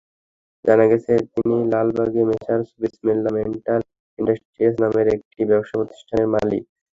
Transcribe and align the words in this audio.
জানা 0.65 0.85
গেছে, 0.91 1.13
তিনি 1.31 1.55
লালবাগে 1.71 2.21
মেসার্স 2.29 2.67
বিসমিল্লাহ 2.81 3.31
মেটাল 3.35 3.81
ইন্ডাস্ট্রিজ 4.19 4.73
নামের 4.81 5.07
একটি 5.15 5.39
ব্যবসাপ্রতিষ্ঠানের 5.51 6.27
মালিক। 6.33 6.63